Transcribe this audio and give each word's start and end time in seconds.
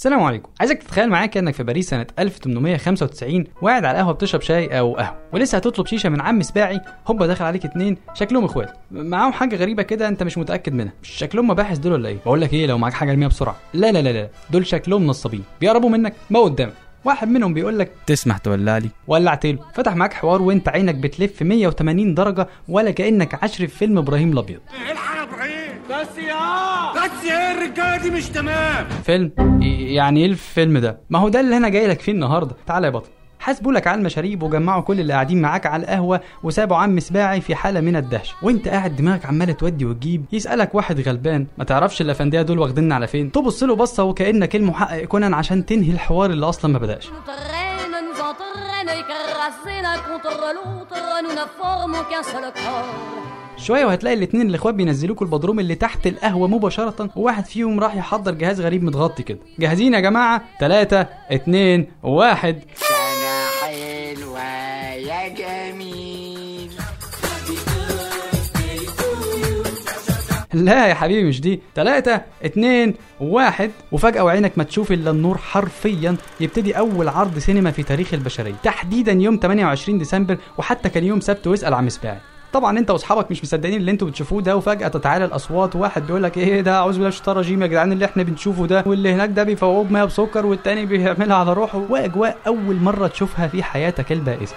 السلام 0.00 0.22
عليكم. 0.22 0.48
عايزك 0.60 0.82
تتخيل 0.82 1.08
معايا 1.08 1.26
كأنك 1.26 1.54
في 1.54 1.62
باريس 1.62 1.88
سنة 1.90 2.06
1895 2.18 3.44
وقاعد 3.62 3.84
على 3.84 3.98
القهوه 3.98 4.12
بتشرب 4.12 4.40
شاي 4.40 4.78
أو 4.78 4.96
قهوة 4.96 5.16
ولسه 5.32 5.56
هتطلب 5.58 5.86
شيشة 5.86 6.08
من 6.08 6.20
عم 6.20 6.42
سباعي 6.42 6.80
هوبا 7.06 7.26
داخل 7.26 7.44
عليك 7.44 7.64
اتنين 7.64 7.96
شكلهم 8.14 8.44
إخوات. 8.44 8.78
معاهم 8.90 9.32
حاجة 9.32 9.56
غريبة 9.56 9.82
كده 9.82 10.08
أنت 10.08 10.22
مش 10.22 10.38
متأكد 10.38 10.72
منها. 10.74 10.92
مش 11.02 11.08
شكلهم 11.08 11.48
مباحث 11.48 11.78
دول 11.78 11.92
ولا 11.92 12.08
إيه؟ 12.08 12.18
بقول 12.26 12.40
لك 12.40 12.52
إيه 12.52 12.66
لو 12.66 12.78
معاك 12.78 12.92
حاجة 12.92 13.10
ارميها 13.10 13.28
بسرعة. 13.28 13.56
لا 13.74 13.92
لا 13.92 14.02
لا 14.02 14.12
لا 14.12 14.28
دول 14.50 14.66
شكلهم 14.66 15.06
نصابين. 15.06 15.42
بيقربوا 15.60 15.90
منك 15.90 16.14
ما 16.30 16.40
قدامك. 16.40 16.74
واحد 17.04 17.28
منهم 17.28 17.54
بيقول 17.54 17.78
لك 17.78 17.90
تسمح 18.06 18.38
تولع 18.38 18.78
لي؟ 18.78 18.88
ولعت 19.06 19.46
له 19.46 19.58
فتح 19.74 19.96
معاك 19.96 20.12
حوار 20.12 20.42
وأنت 20.42 20.68
عينك 20.68 20.94
بتلف 20.94 21.42
180 21.42 22.14
درجة 22.14 22.48
ولا 22.68 22.90
كأنك 22.90 23.44
عشر 23.44 23.66
في 23.66 23.78
فيلم 23.78 23.98
إبراهيم 23.98 24.32
الأبيض. 24.32 24.60
الحق 24.90 25.16
يا 25.16 25.22
إبراهيم 25.22 25.69
بس 25.90 26.18
يا 26.18 26.92
بس 26.92 27.24
يا 27.30 27.52
الرجاله 27.52 27.96
دي 27.96 28.10
مش 28.10 28.28
تمام 28.28 28.88
فيلم 29.04 29.32
يعني 29.80 30.20
إيه 30.20 30.26
الفيلم 30.26 30.78
ده؟ 30.78 31.00
ما 31.10 31.18
هو 31.18 31.28
ده 31.28 31.40
اللي 31.40 31.56
أنا 31.56 31.68
جاي 31.68 31.86
لك 31.86 32.00
فيه 32.00 32.12
النهارده. 32.12 32.56
تعالى 32.66 32.86
يا 32.86 32.92
بطل. 32.92 33.08
حاسبوا 33.38 33.72
لك 33.72 33.86
على 33.86 33.98
المشاريب 33.98 34.42
وجمعوا 34.42 34.82
كل 34.82 35.00
اللي 35.00 35.12
قاعدين 35.12 35.42
معاك 35.42 35.66
على 35.66 35.82
القهوة 35.82 36.20
وسابوا 36.42 36.76
عم 36.76 37.00
سباعي 37.00 37.40
في 37.40 37.54
حالة 37.54 37.80
من 37.80 37.96
الدهشه 37.96 38.34
وإنت 38.42 38.68
قاعد 38.68 38.96
دماغك 38.96 39.26
عمالة 39.26 39.52
تودي 39.52 39.84
وتجيب. 39.84 40.24
يسألك 40.32 40.74
واحد 40.74 41.00
غلبان. 41.00 41.46
ما 41.58 41.64
تعرفش 41.64 42.00
الأفندية 42.00 42.42
دول 42.42 42.58
واخديننا 42.58 42.94
على 42.94 43.06
فين؟ 43.06 43.32
تبص 43.32 43.62
له 43.62 43.74
بصة 43.76 44.04
وكأنك 44.04 44.56
المحقق 44.56 45.04
كونان 45.04 45.34
عشان 45.34 45.66
تنهي 45.66 45.92
الحوار 45.92 46.30
اللي 46.30 46.48
أصلا 46.48 46.72
ما 46.72 46.78
بدأش. 46.78 47.08
شوية 53.60 53.84
وهتلاقي 53.86 54.16
الاتنين 54.16 54.48
الإخوات 54.48 54.74
بينزلوكوا 54.74 55.26
البدروم 55.26 55.60
اللي 55.60 55.74
تحت 55.74 56.06
القهوة 56.06 56.48
مباشرة. 56.48 57.10
وواحد 57.16 57.44
فيهم 57.46 57.80
راح 57.80 57.96
يحضر 57.96 58.34
جهاز 58.34 58.60
غريب 58.60 58.82
متغطي 58.84 59.22
كده. 59.22 59.38
جاهزين 59.58 59.94
يا 59.94 60.00
جماعة؟ 60.00 60.42
3 60.60 61.06
2 61.32 61.86
1 62.02 62.62
سنة 62.74 63.46
حلوة 63.62 64.42
يا 64.94 65.28
جميل. 65.28 66.70
لا 70.54 70.86
يا 70.86 70.94
حبيبي 70.94 71.28
مش 71.28 71.40
دي. 71.40 71.60
3 71.74 72.20
2 72.44 72.94
1 73.20 73.70
وفجأة 73.92 74.24
وعينك 74.24 74.52
ما 74.56 74.64
تشوف 74.64 74.92
إلا 74.92 75.10
النور 75.10 75.38
حرفيا 75.38 76.16
يبتدي 76.40 76.78
أول 76.78 77.08
عرض 77.08 77.38
سينما 77.38 77.70
في 77.70 77.82
تاريخ 77.82 78.14
البشرية. 78.14 78.54
تحديدا 78.62 79.12
يوم 79.12 79.38
28 79.42 79.98
ديسمبر 79.98 80.38
وحتى 80.58 80.88
كان 80.88 81.04
يوم 81.04 81.20
سبت 81.20 81.46
واسأل 81.46 81.74
عم 81.74 81.88
سباعي 81.88 82.18
طبعا 82.52 82.78
أنت 82.78 82.90
وأصحابك 82.90 83.30
مش 83.30 83.42
مصدقين 83.42 83.74
اللي 83.74 83.90
أنتوا 83.90 84.08
بتشوفوه 84.08 84.42
ده 84.42 84.56
وفجأة 84.56 84.88
تتعالى 84.88 85.24
الأصوات 85.24 85.76
وواحد 85.76 86.06
بيقول 86.06 86.22
لك 86.22 86.38
إيه 86.38 86.60
ده 86.60 86.76
اعوذ 86.76 86.92
بالله 86.94 87.08
الشيطان 87.08 87.32
الرجيم 87.36 87.62
يا 87.62 87.66
جدعان 87.66 87.92
اللي 87.92 88.04
إحنا 88.04 88.22
بنشوفه 88.22 88.66
ده 88.66 88.84
واللي 88.86 89.12
هناك 89.12 89.30
ده 89.30 89.42
بيفوقوه 89.42 89.84
بميه 89.84 90.04
بسكر 90.04 90.46
والتاني 90.46 90.86
بيعملها 90.86 91.36
على 91.36 91.52
روحه. 91.52 91.82
واجواء 91.88 92.36
أول 92.46 92.76
مرة 92.76 93.06
تشوفها 93.06 93.48
في 93.48 93.62
حياتك 93.62 94.12
البائسة. 94.12 94.54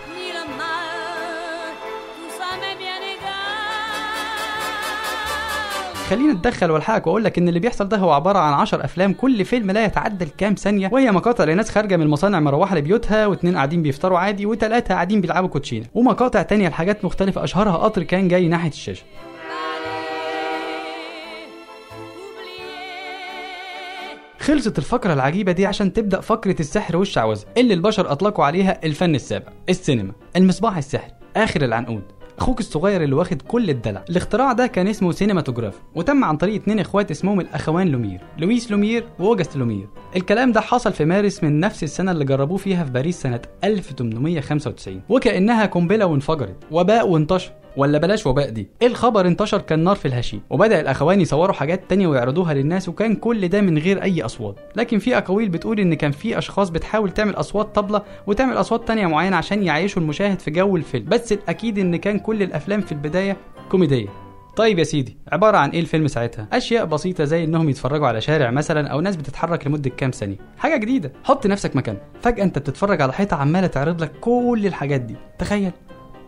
خلينا 6.09 6.31
أتدخل 6.31 6.71
والحقك 6.71 7.07
وأقول 7.07 7.23
لك 7.23 7.37
إن 7.37 7.47
اللي 7.47 7.59
بيحصل 7.59 7.87
ده 7.89 7.97
هو 7.97 8.11
عبارة 8.11 8.39
عن 8.39 8.53
10 8.53 8.85
أفلام 8.85 9.13
كل 9.13 9.45
فيلم 9.45 9.71
لا 9.71 9.85
يتعدى 9.85 10.23
الكام 10.25 10.53
ثانية 10.55 10.89
وهي 10.93 11.11
مقاطع 11.11 11.43
لناس 11.43 11.69
خارجة 11.69 11.97
من 11.97 12.03
المصانع 12.03 12.39
مروحة 12.39 12.75
لبيوتها 12.75 13.27
واتنين 13.27 13.55
قاعدين 13.55 13.81
بيفطروا 13.81 14.19
عادي 14.19 14.45
وثلاثه 14.45 14.93
قاعدين 14.93 15.21
بيلعبوا 15.21 15.49
كوتشينة 15.49 15.85
ومقاطع 15.93 16.41
تانية 16.41 16.69
لحاجات 16.69 17.05
مختلفة 17.05 17.43
أشهرها 17.43 17.77
قطر 17.77 18.03
كان 18.03 18.27
جاي 18.27 18.47
ناحية 18.47 18.69
الشاشة. 18.69 19.03
خلصت 24.39 24.77
الفقرة 24.77 25.13
العجيبة 25.13 25.51
دي 25.51 25.65
عشان 25.65 25.93
تبدأ 25.93 26.21
فقرة 26.21 26.55
السحر 26.59 26.97
والشعوذة 26.97 27.43
اللي 27.57 27.73
البشر 27.73 28.11
أطلقوا 28.11 28.45
عليها 28.45 28.79
الفن 28.85 29.15
السابع 29.15 29.47
السينما 29.69 30.13
المصباح 30.35 30.77
السحري 30.77 31.11
آخر 31.37 31.61
العنقود 31.65 32.03
أخوك 32.39 32.59
الصغير 32.59 33.03
اللي 33.03 33.15
واخد 33.15 33.41
كل 33.41 33.69
الدلع. 33.69 34.05
الاختراع 34.09 34.51
ده 34.53 34.67
كان 34.67 34.87
اسمه 34.87 35.11
سينماتوجراف 35.11 35.79
وتم 35.95 36.23
عن 36.23 36.37
طريق 36.37 36.55
اتنين 36.55 36.79
اخوات 36.79 37.11
اسمهم 37.11 37.39
الاخوان 37.39 37.87
لومير 37.87 38.21
لويس 38.37 38.71
لومير 38.71 39.03
وأوجست 39.19 39.55
لومير. 39.57 39.87
الكلام 40.15 40.51
ده 40.51 40.61
حصل 40.61 40.93
في 40.93 41.05
مارس 41.05 41.43
من 41.43 41.59
نفس 41.59 41.83
السنة 41.83 42.11
اللي 42.11 42.25
جربوه 42.25 42.57
فيها 42.57 42.83
في 42.83 42.91
باريس 42.91 43.21
سنة 43.21 43.39
1895 43.63 45.01
وكأنها 45.09 45.65
قنبلة 45.65 46.05
وانفجرت 46.05 46.55
وباء 46.71 47.07
وانتشر. 47.07 47.51
ولا 47.77 47.97
بلاش 47.97 48.27
وباء 48.27 48.49
دي؟ 48.49 48.67
الخبر 48.83 49.27
انتشر 49.27 49.61
كالنار 49.61 49.95
في 49.95 50.07
الهشيم 50.07 50.41
وبدأ 50.49 50.79
الأخوان 50.79 51.21
يصوروا 51.21 51.53
حاجات 51.55 51.81
تانية 51.89 52.07
ويعرضوها 52.07 52.53
للناس 52.53 52.89
وكان 52.89 53.15
كل 53.15 53.47
ده 53.47 53.61
من 53.61 53.77
غير 53.77 54.03
أي 54.03 54.21
أصوات. 54.21 54.55
لكن 54.75 54.99
في 54.99 55.17
أقاويل 55.17 55.49
بتقول 55.49 55.79
إن 55.79 55.93
كان 55.93 56.11
في 56.11 56.37
أشخاص 56.37 56.69
بتحاول 56.69 57.11
تعمل 57.11 57.35
أصوات 57.35 57.75
طبلة 57.75 58.01
وتعمل 58.27 58.53
أصوات 58.53 58.87
تانية 58.87 59.07
معينة 59.07 59.35
عشان 59.37 59.63
يعيشوا 59.63 60.01
المشاهد 60.01 60.39
في 60.39 60.51
جو 60.51 60.75
الفيلم. 60.75 61.05
بس 61.05 61.31
الأكيد 61.31 61.79
إن 61.79 61.95
كان 61.95 62.19
كل 62.19 62.43
الأفلام 62.43 62.81
في 62.81 62.91
البداية 62.91 63.37
كوميدية. 63.69 64.07
طيب 64.55 64.79
يا 64.79 64.83
سيدي 64.83 65.17
عبارة 65.31 65.57
عن 65.57 65.69
إيه 65.69 65.79
الفيلم 65.79 66.07
ساعتها؟ 66.07 66.47
أشياء 66.53 66.85
بسيطة 66.85 67.23
زي 67.23 67.43
إنهم 67.43 67.69
يتفرجوا 67.69 68.07
على 68.07 68.21
شارع 68.21 68.51
مثلا 68.51 68.87
أو 68.87 69.01
ناس 69.01 69.15
بتتحرك 69.15 69.67
لمدة 69.67 69.89
كام 69.89 70.11
ثانية، 70.11 70.35
حاجة 70.57 70.77
جديدة، 70.77 71.13
حط 71.23 71.47
نفسك 71.47 71.75
مكان، 71.75 71.97
فجأة 72.21 72.43
أنت 72.43 72.59
بتتفرج 72.59 73.01
على 73.01 73.13
حيطة 73.13 73.37
عمالة 73.37 73.67
تعرض 73.67 74.01
لك 74.03 74.11
كل 74.21 74.63
الحاجات 74.65 75.01
دي، 75.01 75.15
تخيل. 75.39 75.71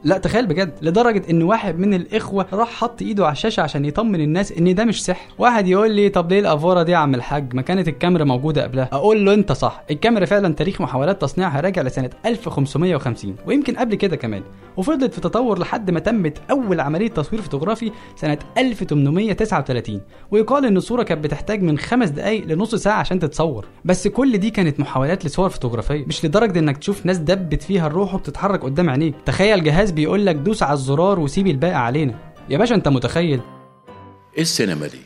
لا 0.03 0.17
تخيل 0.17 0.45
بجد 0.47 0.73
لدرجة 0.81 1.21
إن 1.29 1.43
واحد 1.43 1.79
من 1.79 1.93
الإخوة 1.93 2.45
راح 2.53 2.69
حط 2.71 3.01
إيده 3.01 3.25
على 3.25 3.31
الشاشة 3.31 3.61
عشان 3.61 3.85
يطمن 3.85 4.21
الناس 4.21 4.51
إن 4.51 4.75
ده 4.75 4.85
مش 4.85 5.03
سحر. 5.05 5.27
واحد 5.37 5.67
يقول 5.67 5.91
لي 5.91 6.09
طب 6.09 6.31
ليه 6.31 6.39
الأفورة 6.39 6.83
دي 6.83 6.91
يا 6.91 6.97
عم 6.97 7.15
الحاج؟ 7.15 7.55
ما 7.55 7.61
كانت 7.61 7.87
الكاميرا 7.87 8.23
موجودة 8.23 8.63
قبلها. 8.63 8.89
أقول 8.91 9.25
له 9.25 9.33
أنت 9.33 9.51
صح 9.51 9.83
الكاميرا 9.91 10.25
فعلا 10.25 10.53
تاريخ 10.53 10.81
محاولات 10.81 11.21
تصنيعها 11.21 11.61
راجع 11.61 11.81
لسنة 11.81 12.09
1550 12.25 13.35
ويمكن 13.47 13.75
قبل 13.75 13.95
كده 13.95 14.15
كمان 14.15 14.41
وفضلت 14.77 15.13
في 15.13 15.21
تطور 15.21 15.59
لحد 15.59 15.91
ما 15.91 15.99
تمت 15.99 16.37
أول 16.51 16.79
عملية 16.79 17.07
تصوير 17.07 17.41
فوتوغرافي 17.41 17.91
سنة 18.15 18.37
1839 18.57 20.01
ويقال 20.31 20.65
إن 20.65 20.77
الصورة 20.77 21.03
كانت 21.03 21.23
بتحتاج 21.23 21.61
من 21.63 21.77
خمس 21.77 22.09
دقايق 22.09 22.45
لنص 22.47 22.75
ساعة 22.75 22.99
عشان 22.99 23.19
تتصور. 23.19 23.65
بس 23.85 24.07
كل 24.07 24.37
دي 24.37 24.49
كانت 24.49 24.79
محاولات 24.79 25.25
لصور 25.25 25.49
فوتوغرافية 25.49 26.05
مش 26.07 26.25
لدرجة 26.25 26.59
إنك 26.59 26.77
تشوف 26.77 27.05
ناس 27.05 27.17
دبت 27.17 27.63
فيها 27.63 27.87
الروح 27.87 28.15
وبتتحرك 28.15 28.63
قدام 28.63 28.89
عينيك. 28.89 29.15
تخيل 29.25 29.63
جهاز 29.63 29.84
بيقول 29.91 30.25
لك 30.25 30.35
دوس 30.35 30.63
على 30.63 30.73
الزرار 30.73 31.19
وسيب 31.19 31.47
الباقي 31.47 31.85
علينا. 31.85 32.33
يا 32.49 32.57
باشا 32.57 32.75
انت 32.75 32.87
متخيل؟ 32.87 33.41
إيه 34.35 34.41
السينما 34.41 34.87
دي؟ 34.87 35.01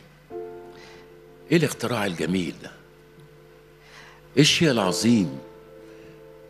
إيه 1.52 1.56
الاختراع 1.56 2.06
الجميل 2.06 2.54
ده؟ 2.62 2.70
إيه 4.36 4.42
الشيء 4.42 4.70
العظيم 4.70 5.38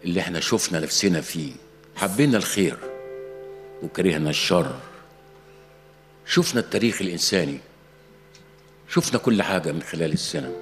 اللي 0.04 0.20
إحنا 0.20 0.40
شفنا 0.40 0.80
نفسنا 0.80 1.20
فيه؟ 1.20 1.52
حبينا 1.96 2.36
الخير 2.36 2.76
وكرهنا 3.82 4.30
الشر. 4.30 4.74
شفنا 6.26 6.60
التاريخ 6.60 7.02
الإنساني. 7.02 7.58
شفنا 8.88 9.18
كل 9.18 9.42
حاجة 9.42 9.72
من 9.72 9.82
خلال 9.82 10.12
السينما. 10.12 10.56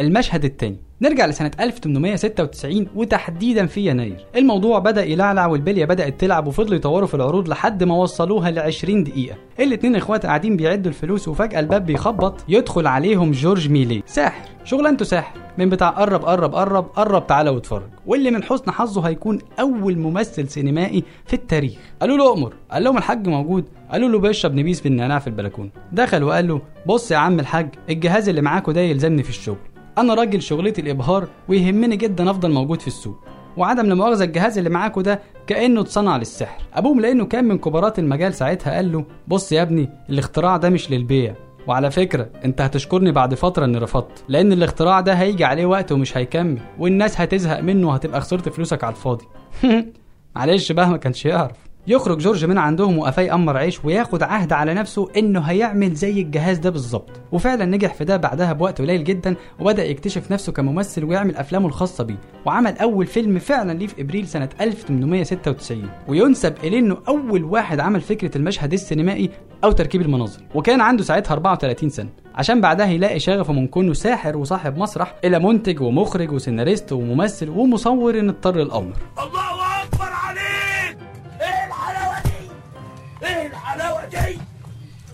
المشهد 0.00 0.44
الثاني 0.44 0.78
نرجع 1.02 1.26
لسنة 1.26 1.50
1896 1.60 2.86
وتحديدا 2.94 3.66
في 3.66 3.86
يناير. 3.86 4.26
الموضوع 4.36 4.78
بدأ 4.78 5.04
يلعلع 5.04 5.46
والبلية 5.46 5.84
بدأت 5.84 6.20
تلعب 6.20 6.46
وفضلوا 6.46 6.76
يطوروا 6.76 7.06
في 7.08 7.14
العروض 7.14 7.48
لحد 7.48 7.84
ما 7.84 7.94
وصلوها 7.94 8.50
ل 8.50 8.58
20 8.58 9.04
دقيقة. 9.04 9.36
الاتنين 9.60 9.96
إخوات 9.96 10.26
قاعدين 10.26 10.56
بيعدوا 10.56 10.90
الفلوس 10.90 11.28
وفجأة 11.28 11.60
الباب 11.60 11.86
بيخبط 11.86 12.44
يدخل 12.48 12.86
عليهم 12.86 13.30
جورج 13.30 13.68
ميلي. 13.70 14.02
ساحر. 14.06 14.48
شغلانته 14.64 15.04
ساحر. 15.04 15.38
من 15.58 15.68
بتاع 15.68 15.88
قرب 15.88 16.24
قرب 16.24 16.54
قرب 16.54 16.84
قرب 16.84 17.26
تعالى 17.26 17.50
واتفرج. 17.50 17.88
واللي 18.06 18.30
من 18.30 18.42
حسن 18.42 18.70
حظه 18.70 19.00
هيكون 19.08 19.38
أول 19.60 19.98
ممثل 19.98 20.48
سينمائي 20.48 21.04
في 21.26 21.34
التاريخ. 21.34 21.78
قالوا 22.00 22.16
له 22.16 22.32
أمر. 22.32 22.52
قال 22.70 22.84
لهم 22.84 22.98
الحاج 22.98 23.28
موجود. 23.28 23.64
قالوا 23.92 24.08
له 24.08 24.18
بيشرب 24.18 24.54
نبيذ 24.54 24.82
بالنعناع 24.82 25.18
في 25.18 25.26
البلكونة. 25.26 25.70
دخل 25.92 26.22
وقال 26.22 26.48
له 26.48 26.60
بص 26.86 27.10
يا 27.10 27.16
عم 27.16 27.40
الحاج 27.40 27.68
الجهاز 27.90 28.28
اللي 28.28 28.40
معاكوا 28.40 28.72
ده 28.72 28.80
يلزمني 28.80 29.22
في 29.22 29.30
الشغل. 29.30 29.56
أنا 29.98 30.14
راجل 30.14 30.42
شغلتي 30.42 30.80
الإبهار 30.80 31.28
ويهمني 31.48 31.96
جدا 31.96 32.30
أفضل 32.30 32.50
موجود 32.50 32.80
في 32.80 32.86
السوق 32.86 33.16
وعدم 33.56 33.86
لا 33.86 33.94
مؤاخذه 33.94 34.24
الجهاز 34.24 34.58
اللي 34.58 34.70
معاكوا 34.70 35.02
ده 35.02 35.20
كأنه 35.46 35.80
اتصنع 35.80 36.16
للسحر. 36.16 36.62
أبوهم 36.74 37.00
لأنه 37.00 37.24
كان 37.26 37.44
من 37.44 37.58
كبارات 37.58 37.98
المجال 37.98 38.34
ساعتها 38.34 38.74
قال 38.74 38.92
له 38.92 39.04
بص 39.28 39.52
يا 39.52 39.62
ابني 39.62 39.90
الاختراع 40.10 40.56
ده 40.56 40.70
مش 40.70 40.90
للبيع. 40.90 41.34
وعلى 41.66 41.90
فكرة 41.90 42.28
أنت 42.44 42.60
هتشكرني 42.60 43.12
بعد 43.12 43.34
فترة 43.34 43.64
إني 43.64 43.78
رفضت 43.78 44.24
لأن 44.28 44.52
الاختراع 44.52 45.00
ده 45.00 45.12
هيجي 45.12 45.44
عليه 45.44 45.66
وقت 45.66 45.92
ومش 45.92 46.16
هيكمل 46.16 46.58
والناس 46.78 47.20
هتزهق 47.20 47.60
منه 47.60 47.88
وهتبقى 47.88 48.20
خسرت 48.20 48.48
فلوسك 48.48 48.84
على 48.84 48.94
الفاضي. 48.94 49.24
معلش 50.36 50.72
بقى 50.72 50.88
ما 50.90 50.96
كانش 50.96 51.26
يعرف. 51.26 51.56
يخرج 51.86 52.18
جورج 52.18 52.44
من 52.44 52.58
عندهم 52.58 52.98
وقفاه 52.98 53.22
يأمر 53.22 53.56
عيش 53.56 53.84
وياخد 53.84 54.22
عهد 54.22 54.52
على 54.52 54.74
نفسه 54.74 55.08
إنه 55.16 55.40
هيعمل 55.40 55.94
زي 55.94 56.20
الجهاز 56.20 56.58
ده 56.58 56.70
بالظبط. 56.70 57.10
وفعلا 57.32 57.64
نجح 57.64 57.94
في 57.94 58.04
ده 58.04 58.16
بعدها 58.16 58.52
بوقت 58.52 58.80
قليل 58.80 59.04
جدا 59.04 59.36
وبدأ 59.60 59.84
يكتشف 59.84 60.32
نفسه 60.32 60.52
كممثل 60.52 61.04
ويعمل 61.04 61.36
أفلامه 61.36 61.66
الخاصة 61.66 62.04
بيه. 62.04 62.18
وعمل 62.46 62.78
أول 62.78 63.06
فيلم 63.06 63.38
فعلا 63.38 63.72
ليه 63.78 63.86
في 63.86 64.02
إبريل 64.02 64.26
سنة 64.28 64.48
1896 64.60 65.88
وينسب 66.08 66.54
إليه 66.64 66.78
إنه 66.78 66.96
أول 67.08 67.44
واحد 67.44 67.80
عمل 67.80 68.00
فكرة 68.00 68.38
المشهد 68.38 68.72
السينمائي 68.72 69.30
أو 69.64 69.72
تركيب 69.72 70.02
المناظر. 70.02 70.40
وكان 70.54 70.80
عنده 70.80 71.02
ساعتها 71.02 71.32
34 71.32 71.88
سنة. 71.88 72.08
عشان 72.34 72.60
بعدها 72.60 72.86
يلاقي 72.86 73.18
شغفه 73.18 73.52
من 73.52 73.66
كونه 73.66 73.92
ساحر 73.92 74.36
وصاحب 74.36 74.78
مسرح 74.78 75.14
إلى 75.24 75.38
منتج 75.38 75.80
ومخرج 75.80 76.32
وسيناريست 76.32 76.92
وممثل 76.92 77.48
ومصور 77.48 78.18
إن 78.18 78.28
اضطر 78.28 78.62
الأمر. 78.62 78.92
الله 79.18 79.53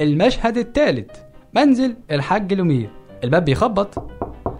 المشهد 0.00 0.58
الثالث 0.58 1.11
منزل 1.56 1.97
الحاج 2.11 2.52
لومير. 2.55 2.91
الباب 3.25 3.44
بيخبط 3.44 4.11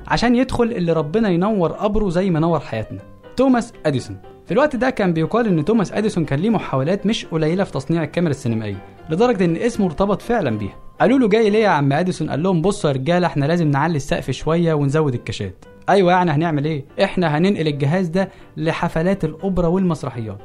عشان 0.07 0.37
يدخل 0.37 0.65
اللي 0.65 0.93
ربنا 0.93 1.29
ينور 1.29 1.73
قبره 1.73 2.09
زي 2.09 2.31
ما 2.31 2.41
نور 2.41 2.61
حياتنا. 2.61 2.99
توماس 3.37 3.73
أديسون. 3.87 4.17
في 4.47 4.53
الوقت 4.53 4.77
ده 4.77 4.91
كان 4.91 5.13
بيقال 5.13 5.47
إن 5.47 5.65
توماس 5.65 5.93
أديسون 5.93 6.25
كان 6.25 6.39
ليه 6.39 6.51
محاولات 6.51 7.07
مش 7.07 7.27
قليلة 7.27 7.65
في 7.65 7.73
تصنيع 7.73 8.03
الكاميرا 8.03 8.31
السينمائية 8.31 8.83
لدرجة 9.11 9.45
إن 9.45 9.57
اسمه 9.57 9.87
ارتبط 9.87 10.23
فعلا 10.23 10.59
بيها. 10.59 10.77
قالوا 11.01 11.19
له 11.19 11.29
جاي 11.29 11.51
ليه 11.51 11.59
يا 11.63 11.69
عم 11.69 11.93
أديسون؟ 11.93 12.31
قال 12.31 12.43
لهم 12.43 12.63
بصوا 12.63 12.91
يا 12.91 12.95
رجالة 12.95 13.27
إحنا 13.27 13.45
لازم 13.45 13.71
نعلي 13.71 13.97
السقف 13.97 14.31
شوية 14.31 14.75
ونزود 14.75 15.15
الكاشات. 15.15 15.65
أيوه 15.89 16.13
يعني 16.13 16.31
هنعمل 16.31 16.65
إيه؟ 16.65 16.85
إحنا 17.05 17.39
هننقل 17.39 17.69
الجهاز 17.69 18.09
ده 18.09 18.29
لحفلات 18.57 19.25
الأوبرا 19.25 19.67
والمسرحيات. 19.69 20.39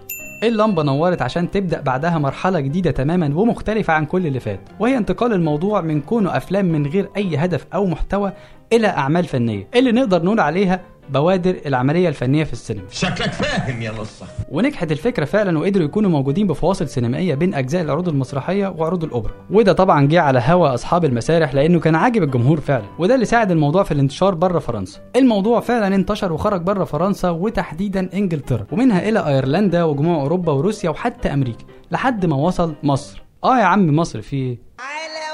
اللمبة 0.44 0.84
نورت 0.84 1.22
عشان 1.22 1.52
تبدأ 1.52 1.82
بعدها 1.82 2.18
مرحلة 2.18 2.60
جديدة 2.60 2.92
تماما 2.92 3.36
ومختلفة 3.36 3.94
عن 3.94 4.06
كل 4.06 4.28
اللي 4.28 4.40
فات 4.40 4.60
وهي 4.80 4.98
انتقال 4.98 5.34
الموضوع 5.34 5.82
من 5.82 6.02
كونه 6.02 6.38
أفلام 6.38 6.66
من 6.66 6.88
غير 6.88 7.10
أي 7.18 7.38
هدف 7.38 7.66
أو 7.74 7.86
محتوى 7.86 8.32
إلى 8.74 8.88
أعمال 8.88 9.26
فنية. 9.26 9.68
اللي 9.76 9.92
نقدر 9.92 10.24
نقول 10.24 10.40
عليها 10.40 10.82
بوادر 11.10 11.56
العملية 11.66 12.10
الفنية 12.10 12.44
في 12.44 12.54
السينما. 12.54 12.84
شكلك 12.92 13.32
فاهم 13.32 13.82
يا 13.82 13.92
نصة 13.92 14.26
ونجحت 14.50 14.92
الفكرة 14.92 15.26
فعلا 15.26 15.60
وقدروا 15.60 15.86
يكونوا 15.86 16.10
موجودين 16.10 16.48
بفواصل 16.48 16.88
سينمائية 16.88 17.36
بين 17.36 17.54
أجزاء 17.54 17.82
العروض 17.82 18.10
المسرحية 18.10 18.68
وعروض 18.68 19.04
الأوبرا. 19.04 19.32
وده 19.52 19.74
طبعا 19.74 20.08
جه 20.08 20.22
على 20.22 20.44
هوا 20.46 20.74
أصحاب 20.74 21.06
المسارح 21.06 21.54
لأنه 21.54 21.80
كان 21.80 21.96
عاجب 21.96 22.24
الجمهور 22.24 22.60
فعلا 22.60 22.86
وده 23.00 23.16
اللي 23.16 23.26
ساعد 23.26 23.52
الموضوع 23.52 23.84
في 23.84 23.92
الانتشار 23.92 24.36
بره 24.36 24.60
فرنسا. 24.60 25.00
الموضوع 25.16 25.60
فعلا 25.60 25.96
انتشر 25.96 26.34
وخرج 26.34 26.62
بره 26.62 26.84
فرنسا 26.84 27.30
وتحديدا 27.30 28.10
إنجلترا 28.14 28.66
ومنها 28.72 29.10
إلى 29.10 29.28
أيرلندا 29.28 29.84
وجموع 29.84 30.22
أوروبا 30.22 30.52
وروسيا 30.52 30.90
وحتى 30.90 31.34
أمريكا 31.34 31.66
لحد 31.92 32.26
ما 32.26 32.36
وصل 32.36 32.76
مصر. 32.84 33.24
آه 33.44 33.60
يا 33.60 33.64
عم 33.64 33.96
مصر 33.96 34.22
في 34.22 34.36
إيه 34.36 34.60
على 34.80 35.25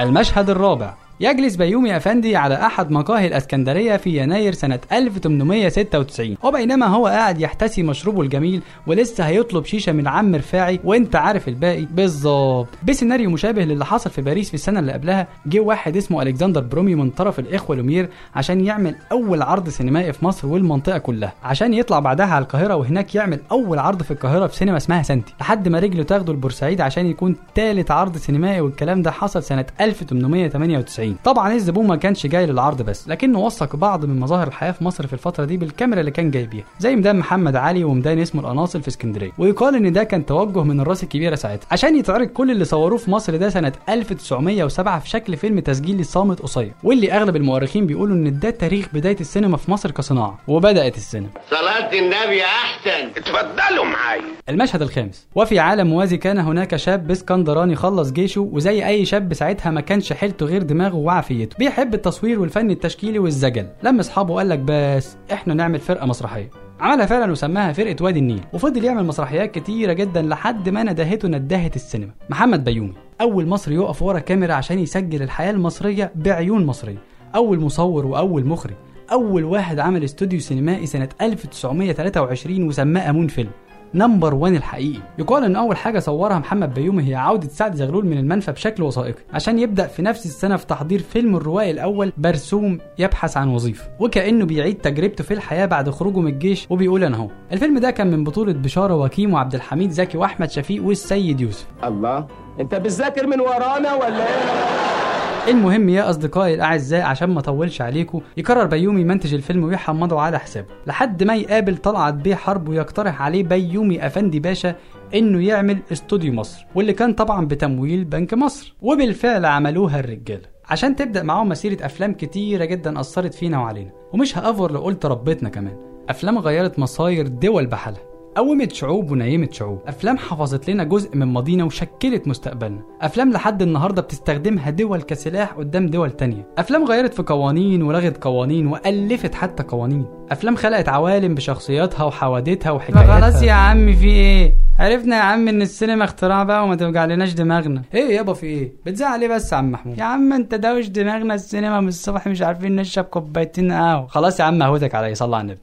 المشهد 0.00 0.50
الرابع. 0.50 0.94
يجلس 1.22 1.56
بيومي 1.56 1.96
أفندي 1.96 2.36
على 2.36 2.54
أحد 2.54 2.90
مقاهي 2.90 3.26
الأسكندرية 3.26 3.96
في 3.96 4.18
يناير 4.22 4.52
سنة 4.52 4.78
1896 4.92 6.36
وبينما 6.42 6.86
هو 6.86 7.06
قاعد 7.06 7.40
يحتسي 7.40 7.82
مشروبه 7.82 8.20
الجميل 8.22 8.62
ولسه 8.86 9.24
هيطلب 9.26 9.64
شيشة 9.64 9.92
من 9.92 10.08
عم 10.08 10.34
رفاعي 10.34 10.80
وانت 10.84 11.16
عارف 11.16 11.48
الباقي. 11.48 11.84
بالظبط. 11.84 12.68
بسيناريو 12.88 13.30
مشابه 13.30 13.64
للي 13.64 13.84
حصل 13.84 14.10
في 14.10 14.22
باريس 14.22 14.48
في 14.48 14.54
السنة 14.54 14.80
اللي 14.80 14.92
قبلها 14.92 15.26
جه 15.46 15.60
واحد 15.60 15.96
اسمه 15.96 16.22
ألكسندر 16.22 16.60
برومي 16.60 16.94
من 16.94 17.10
طرف 17.10 17.38
الإخوة 17.38 17.76
لومير 17.76 18.08
عشان 18.34 18.64
يعمل 18.64 18.94
أول 19.12 19.42
عرض 19.42 19.68
سينمائي 19.68 20.12
في 20.12 20.24
مصر 20.24 20.48
والمنطقة 20.48 20.98
كلها. 20.98 21.32
عشان 21.44 21.74
يطلع 21.74 21.98
بعدها 21.98 22.26
على 22.26 22.42
القاهرة 22.42 22.74
وهناك 22.76 23.14
يعمل 23.14 23.40
أول 23.50 23.78
عرض 23.78 24.02
في 24.02 24.10
القاهرة 24.10 24.46
في 24.46 24.56
سينما 24.56 24.76
اسمها 24.76 25.02
سنتي. 25.02 25.34
لحد 25.40 25.68
ما 25.68 25.78
رجله 25.78 26.02
تاخده 26.02 26.32
لبورسعيد 26.32 26.80
عشان 26.80 27.06
يكون 27.06 27.36
تالت 27.54 27.90
عرض 27.90 28.16
سينمائي 28.16 28.60
والكلام 28.60 29.02
ده 29.02 29.10
حصل 29.10 29.42
سنة 29.42 29.64
1898 29.80 31.09
طبعا 31.24 31.52
الزبون 31.54 31.86
ما 31.86 31.96
كانش 31.96 32.26
جاي 32.26 32.46
للعرض 32.46 32.82
بس 32.82 33.08
لكنه 33.08 33.38
وثق 33.38 33.76
بعض 33.76 34.04
من 34.04 34.20
مظاهر 34.20 34.46
الحياة 34.48 34.72
في 34.72 34.84
مصر 34.84 35.06
في 35.06 35.12
الفترة 35.12 35.44
دي 35.44 35.56
بالكاميرا 35.56 36.00
اللي 36.00 36.10
كان 36.10 36.30
جاي 36.30 36.46
بيها 36.46 36.64
زي 36.78 36.96
ميدان 36.96 37.16
محمد 37.16 37.56
علي 37.56 37.84
وميدان 37.84 38.18
اسمه 38.18 38.40
القناصل 38.42 38.82
في 38.82 38.88
اسكندرية. 38.88 39.30
ويقال 39.38 39.74
إن 39.76 39.92
ده 39.92 40.04
كان 40.04 40.26
توجه 40.26 40.62
من 40.62 40.80
الراس 40.80 41.02
الكبيرة 41.02 41.34
ساعتها. 41.34 41.66
عشان 41.70 41.96
يتعرض 41.96 42.26
كل 42.26 42.50
اللي 42.50 42.64
صوروه 42.64 42.98
في 42.98 43.10
مصر 43.10 43.36
ده 43.36 43.48
سنة 43.48 43.72
1907 43.88 44.98
في 44.98 45.08
شكل 45.08 45.36
فيلم 45.36 45.60
تسجيلي 45.60 46.02
صامت 46.02 46.42
قصير 46.42 46.72
واللي 46.82 47.12
أغلب 47.12 47.36
المؤرخين 47.36 47.86
بيقولوا 47.86 48.16
إن 48.16 48.38
ده 48.38 48.50
تاريخ 48.50 48.88
بداية 48.92 49.16
السينما 49.20 49.56
في 49.56 49.70
مصر 49.70 49.90
كصناعة 49.90 50.38
وبدأت 50.48 50.96
السينما. 50.96 51.28
صلاة 51.50 51.92
النبي 51.98 52.42
أحسن. 52.44 53.08
اتفضلوا 53.16 53.84
معايا. 53.84 54.22
المشهد 54.48 54.82
الخامس. 54.82 55.26
وفي 55.34 55.58
عالم 55.58 55.86
موازي 55.86 56.16
كان 56.16 56.38
هناك 56.38 56.76
شاب 56.76 57.10
اسكندراني 57.10 57.76
خلص 57.76 58.10
جيشه 58.12 58.40
وزي 58.40 58.86
أي 58.86 59.04
شاب 59.04 59.34
ساعتها 59.34 59.70
ما 59.70 59.80
كانش 59.80 60.12
حيلته 60.12 60.46
غير 60.46 60.62
دماغه 60.62 60.94
وعافيته 61.00 61.56
بيحب 61.58 61.94
التصوير 61.94 62.40
والفن 62.40 62.70
التشكيلي 62.70 63.18
والزجل. 63.18 63.66
لما 63.82 64.00
أصحابه 64.00 64.34
قال 64.34 64.48
لك 64.48 64.58
بس 64.64 65.16
إحنا 65.32 65.54
نعمل 65.54 65.80
فرقة 65.80 66.06
مسرحية. 66.06 66.50
عملها 66.80 67.06
فعلا 67.06 67.32
وسماها 67.32 67.72
فرقة 67.72 68.04
وادي 68.04 68.18
النيل. 68.18 68.40
وفضل 68.52 68.84
يعمل 68.84 69.04
مسرحيات 69.04 69.50
كتيرة 69.50 69.92
جدا 69.92 70.22
لحد 70.22 70.68
ما 70.68 70.82
ندهته 70.82 71.28
ندهت 71.28 71.76
السينما. 71.76 72.12
محمد 72.30 72.64
بيومي. 72.64 72.92
أول 73.20 73.46
مصري 73.46 73.74
يقف 73.74 74.02
ورا 74.02 74.18
كاميرا 74.18 74.54
عشان 74.54 74.78
يسجل 74.78 75.22
الحياة 75.22 75.50
المصرية 75.50 76.12
بعيون 76.14 76.66
مصرية. 76.66 76.98
أول 77.34 77.60
مصور 77.60 78.06
وأول 78.06 78.46
مخرج. 78.46 78.74
أول 79.12 79.44
واحد 79.44 79.78
عمل 79.78 80.04
استوديو 80.04 80.40
سينمائي 80.40 80.86
سنة 80.86 81.08
1923 81.20 82.68
وسماه 82.68 83.10
أمون 83.10 83.26
فيلم. 83.26 83.50
number 83.94 84.34
1 84.34 84.54
الحقيقي. 84.54 85.00
يقال 85.18 85.44
إن 85.44 85.56
أول 85.56 85.76
حاجة 85.76 85.98
صورها 85.98 86.38
محمد 86.38 86.74
بيومي 86.74 87.08
هي 87.10 87.14
عودة 87.14 87.48
سعد 87.48 87.74
زغلول 87.74 88.06
من 88.06 88.18
المنفى 88.18 88.52
بشكل 88.52 88.82
وثائقي 88.82 89.22
عشان 89.32 89.58
يبدأ 89.58 89.86
في 89.86 90.02
نفس 90.02 90.26
السنة 90.26 90.56
في 90.56 90.66
تحضير 90.66 90.98
فيلم 91.00 91.36
الروائي 91.36 91.70
الأول 91.70 92.12
برسوم 92.16 92.78
يبحث 92.98 93.36
عن 93.36 93.48
وظيفة 93.48 93.84
وكأنه 94.00 94.44
بيعيد 94.44 94.80
تجربته 94.80 95.24
في 95.24 95.34
الحياة 95.34 95.66
بعد 95.66 95.90
خروجه 95.90 96.18
من 96.18 96.32
الجيش 96.32 96.66
وبيقول 96.70 97.04
أنا 97.04 97.16
أهو. 97.16 97.28
الفيلم 97.52 97.78
ده 97.78 97.90
كان 97.90 98.10
من 98.10 98.24
بطولة 98.24 98.52
بشارة 98.52 98.94
وكيم 98.96 99.34
وعبد 99.34 99.54
الحميد 99.54 99.90
زكي 99.90 100.18
وأحمد 100.18 100.50
شفيق 100.50 100.84
والسيد 100.84 101.40
يوسف. 101.40 101.66
الله 101.84 102.26
أنت 102.60 102.74
بتذاكر 102.74 103.26
من 103.26 103.40
ورانا 103.40 103.94
ولا 103.94 104.26
إيه؟ 104.26 105.19
المهم 105.48 105.88
يا 105.88 106.10
أصدقائي 106.10 106.54
الأعزاء 106.54 107.02
عشان 107.02 107.30
ما 107.30 107.38
أطولش 107.40 107.80
عليكم 107.80 108.20
يقرر 108.36 108.64
بيومي 108.66 109.04
منتج 109.04 109.34
الفيلم 109.34 109.64
ويحمضه 109.64 110.20
على 110.20 110.38
حسابه 110.38 110.66
لحد 110.86 111.22
ما 111.22 111.34
يقابل 111.34 111.76
طلعت 111.76 112.14
بيه 112.14 112.34
حرب 112.34 112.68
ويقترح 112.68 113.22
عليه 113.22 113.42
بيومي 113.42 114.06
أفندي 114.06 114.40
باشا 114.40 114.74
إنه 115.14 115.46
يعمل 115.46 115.78
استوديو 115.92 116.32
مصر 116.32 116.66
واللي 116.74 116.92
كان 116.92 117.12
طبعا 117.12 117.46
بتمويل 117.46 118.04
بنك 118.04 118.34
مصر. 118.34 118.74
وبالفعل 118.80 119.44
عملوها 119.44 120.00
الرجالة. 120.00 120.42
عشان 120.68 120.96
تبدأ 120.96 121.22
معاهم 121.22 121.48
مسيرة 121.48 121.86
أفلام 121.86 122.14
كتيرة 122.14 122.64
جدا 122.64 123.00
أثرت 123.00 123.34
فينا 123.34 123.58
وعلينا. 123.58 123.90
ومش 124.12 124.38
هأفور 124.38 124.72
لو 124.72 124.80
قلت 124.80 125.06
ربتنا 125.06 125.48
كمان. 125.48 125.76
أفلام 126.08 126.38
غيرت 126.38 126.78
مصاير 126.78 127.26
دول 127.28 127.66
بحالها. 127.66 128.09
قومت 128.36 128.72
شعوب 128.72 129.10
ونيمت 129.10 129.52
شعوب. 129.52 129.78
أفلام 129.86 130.18
حفظت 130.18 130.70
لنا 130.70 130.84
جزء 130.84 131.16
من 131.16 131.26
ماضينا 131.26 131.64
وشكلت 131.64 132.28
مستقبلنا. 132.28 132.82
أفلام 133.00 133.32
لحد 133.32 133.62
النهارده 133.62 134.02
بتستخدمها 134.02 134.70
دول 134.70 135.02
كسلاح 135.02 135.52
قدام 135.52 135.86
دول 135.86 136.10
تانية. 136.10 136.46
أفلام 136.58 136.84
غيرت 136.84 137.14
في 137.14 137.22
قوانين 137.22 137.82
ولغت 137.82 138.24
قوانين 138.24 138.66
وألفت 138.66 139.34
حتى 139.34 139.62
قوانين. 139.62 140.04
أفلام 140.30 140.56
خلقت 140.56 140.88
عوالم 140.88 141.34
بشخصياتها 141.34 142.04
وحوادثها 142.04 142.72
وحكاياتها. 142.72 143.20
خلاص 143.20 143.42
يا 143.42 143.52
عم 143.52 143.92
في 143.92 144.06
إيه؟ 144.06 144.52
عرفنا 144.78 145.16
يا 145.16 145.22
عم 145.22 145.48
إن 145.48 145.62
السينما 145.62 146.04
اختراع 146.04 146.42
بقى 146.42 146.64
وما 146.64 146.76
توجعلناش 146.76 147.32
دماغنا. 147.32 147.82
إيه 147.94 148.16
يابا 148.16 148.32
في 148.32 148.46
إيه؟ 148.46 148.72
بتزعل 148.86 149.20
إيه 149.20 149.28
بس 149.28 149.52
يا 149.52 149.56
عم 149.56 149.70
محمود؟ 149.70 149.98
يا 149.98 150.04
عم 150.04 150.32
أنت 150.32 150.54
دوش 150.54 150.86
دماغنا 150.86 151.34
السينما 151.34 151.80
من 151.80 151.88
الصبح 151.88 152.26
مش 152.26 152.42
عارفين 152.42 152.76
نشرب 152.76 153.04
كوبايتين 153.04 153.72
قهوة. 153.72 154.06
خلاص 154.06 154.40
يا 154.40 154.44
عم 154.44 154.62
هودك 154.62 154.94
عليا 154.94 155.14
صلى 155.14 155.36
على 155.36 155.42
النبي. 155.42 155.60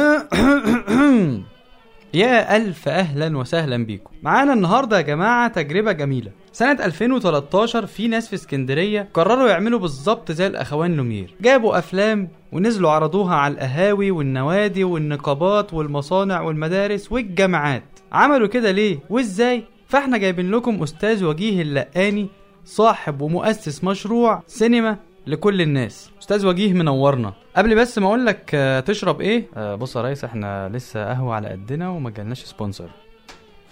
يا 2.13 2.55
ألف 2.55 2.87
أهلا 2.87 3.37
وسهلا 3.37 3.85
بيكم. 3.85 4.11
معانا 4.23 4.53
النهاردة 4.53 4.97
يا 4.97 5.01
جماعة 5.01 5.47
تجربة 5.47 5.91
جميلة. 5.91 6.31
سنة 6.51 6.85
2013 6.85 7.85
في 7.85 8.07
ناس 8.07 8.27
في 8.27 8.33
اسكندرية 8.35 9.09
قرروا 9.13 9.49
يعملوا 9.49 9.79
بالظبط 9.79 10.31
زي 10.31 10.47
الأخوان 10.47 10.95
لومير. 10.95 11.35
جابوا 11.41 11.77
أفلام 11.77 12.29
ونزلوا 12.51 12.91
عرضوها 12.91 13.35
على 13.35 13.53
القهاوي 13.53 14.11
والنوادي 14.11 14.83
والنقابات 14.83 15.73
والمصانع 15.73 16.41
والمدارس 16.41 17.11
والجامعات. 17.11 17.83
عملوا 18.11 18.47
كده 18.47 18.71
ليه؟ 18.71 18.99
وإزاي؟ 19.09 19.63
فإحنا 19.87 20.17
جايبين 20.17 20.51
لكم 20.51 20.83
أستاذ 20.83 21.23
وجيه 21.23 21.61
اللقاني 21.61 22.27
صاحب 22.65 23.21
ومؤسس 23.21 23.83
مشروع 23.83 24.43
سينما 24.47 24.97
لكل 25.27 25.61
الناس. 25.61 26.11
أستاذ 26.21 26.45
وجيه 26.45 26.73
منورنا. 26.73 27.33
قبل 27.55 27.75
بس 27.75 27.97
ما 27.97 28.07
أقول 28.07 28.25
لك 28.25 28.51
آه، 28.53 28.79
تشرب 28.79 29.21
إيه؟ 29.21 29.43
آه، 29.57 29.75
بص 29.75 29.95
يا 29.95 30.01
ريس 30.01 30.23
إحنا 30.23 30.69
لسه 30.69 31.05
قهوة 31.05 31.35
على 31.35 31.47
قدنا 31.49 31.89
وما 31.89 32.09
جالناش 32.09 32.43
sponsor. 32.43 32.89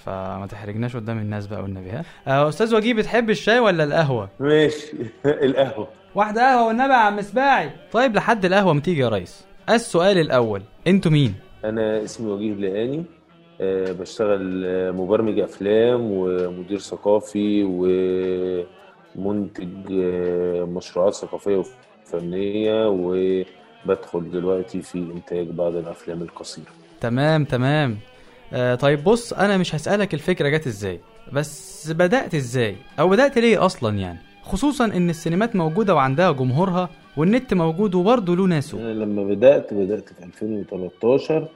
فما 0.05 0.47
تحرجناش 0.51 0.95
قدام 0.95 1.17
الناس 1.19 1.47
بقى 1.47 1.61
والنبي 1.61 1.89
ها 1.89 2.03
آه، 2.27 2.49
أستاذ 2.49 2.75
وجيه 2.75 2.93
بتحب 2.93 3.29
الشاي 3.29 3.59
ولا 3.59 3.83
القهوة؟ 3.83 4.29
ماشي. 4.39 4.91
القهوة. 5.25 5.87
واحدة 6.15 6.41
قهوة 6.41 6.67
والنبي 6.67 6.93
يا 6.93 6.97
عم 6.97 7.21
سباعي 7.21 7.69
طيب 7.91 8.15
لحد 8.15 8.45
القهوة 8.45 8.73
ما 8.73 8.79
تيجي 8.81 9.01
يا 9.01 9.09
ريس. 9.09 9.45
السؤال 9.69 10.17
الأول. 10.17 10.61
أنتوا 10.87 11.11
مين؟ 11.11 11.33
أنا 11.65 12.03
اسمي 12.03 12.31
وجيه 12.31 12.53
لقاني 12.53 13.03
أه 13.61 13.91
بشتغل 13.91 14.65
مبرمج 14.93 15.39
أفلام 15.39 16.01
ومدير 16.11 16.79
ثقافي 16.79 17.63
ومنتج 17.63 18.65
آه، 19.19 20.63
مشروعات 20.65 21.13
ثقافية 21.13 21.63
وفنية 22.05 22.89
وبدخل 22.89 24.31
دلوقتي 24.31 24.81
في 24.81 24.97
إنتاج 24.97 25.47
بعض 25.47 25.75
الأفلام 25.75 26.21
القصيرة. 26.21 26.71
تمام 27.01 27.45
تمام. 27.45 27.97
آه 28.53 28.75
طيب 28.75 29.03
بص 29.03 29.33
أنا 29.33 29.57
مش 29.57 29.75
هسألك 29.75 30.13
الفكرة 30.13 30.49
جت 30.49 30.67
إزاي 30.67 30.99
بس 31.33 31.91
بدأت 31.91 32.35
إزاي؟ 32.35 32.75
أو 32.99 33.09
بدأت 33.09 33.37
ليه 33.37 33.65
أصلا 33.65 33.97
يعني؟ 33.97 34.19
خصوصا 34.43 34.85
إن 34.85 35.09
السينمات 35.09 35.55
موجودة 35.55 35.95
وعندها 35.95 36.31
جمهورها 36.31 36.89
والنت 37.17 37.53
موجود 37.53 37.95
وبرضه 37.95 38.35
له 38.35 38.47
ناسه. 38.47 38.79
أنا 38.79 38.93
لما 38.93 39.23
بدأت 39.23 39.73
بدأت 39.73 40.09
في 40.09 40.23
2013 40.23 41.47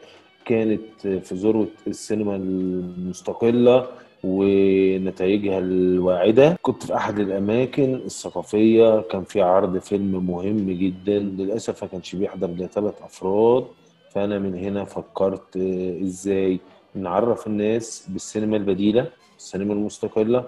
كانت 0.46 0.82
في 1.02 1.36
ذروة 1.36 1.68
السينما 1.88 2.36
المستقلة 2.36 3.88
ونتائجها 4.24 5.60
الواعدة. 5.60 6.58
كنت 6.62 6.84
في 6.84 6.96
أحد 6.96 7.20
الأماكن 7.20 7.94
الثقافية 7.96 9.02
كان 9.02 9.24
في 9.24 9.42
عرض 9.42 9.78
فيلم 9.78 10.28
مهم 10.28 10.70
جدا 10.72 11.20
للأسف 11.20 11.84
ما 11.84 11.90
كانش 11.90 12.16
بيحضر 12.16 12.48
لثلاث 12.52 13.02
أفراد. 13.02 13.66
فأنا 14.12 14.40
من 14.40 14.56
هنا 14.56 14.86
فكرت 14.86 15.58
إزاي 16.04 16.60
نعرف 16.96 17.48
الناس 17.48 18.08
بالسينما 18.10 18.58
البديلة 18.58 19.08
السينما 19.38 19.74
المستقلة 19.74 20.44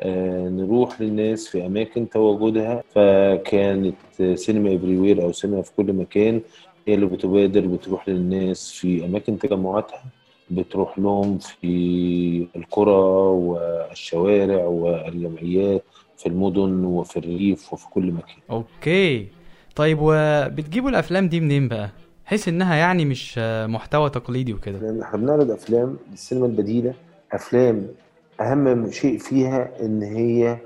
آه، 0.00 0.48
نروح 0.48 1.00
للناس 1.00 1.48
في 1.48 1.66
أماكن 1.66 2.08
تواجدها. 2.08 2.82
فكانت 2.94 3.96
سينما 4.34 4.74
إفريوير 4.76 5.22
أو 5.22 5.32
سينما 5.32 5.62
في 5.62 5.70
كل 5.76 5.92
مكان 5.92 6.40
هي 6.88 6.94
اللي 6.94 7.06
بتبادر 7.06 7.66
بتروح 7.66 8.08
للناس 8.08 8.72
في 8.72 9.04
أماكن 9.04 9.38
تجمعاتها. 9.38 10.02
بتروح 10.50 10.98
لهم 10.98 11.38
في 11.38 12.46
القرى 12.56 12.92
والشوارع 13.46 14.64
والجمعيات 14.64 15.82
في 16.16 16.26
المدن 16.26 16.84
وفي 16.84 17.16
الريف 17.16 17.72
وفي 17.72 17.86
كل 17.88 18.12
مكان. 18.12 18.36
أوكي. 18.50 19.26
طيب 19.76 19.98
وبتجيبوا 20.00 20.90
الأفلام 20.90 21.28
دي 21.28 21.40
منين 21.40 21.68
بقى؟ 21.68 21.90
حيث 22.24 22.48
إنها 22.48 22.74
يعني 22.74 23.04
مش 23.04 23.38
محتوى 23.66 24.10
تقليدي 24.10 24.54
وكده. 24.54 25.02
إحنا 25.02 25.18
بنعرض 25.18 25.50
أفلام 25.50 25.96
السينما 26.12 26.46
البديلة. 26.46 26.94
أفلام 27.32 27.86
أهم 28.40 28.90
شيء 28.90 29.18
فيها 29.18 29.70
إن 29.82 30.02
هي 30.02 30.56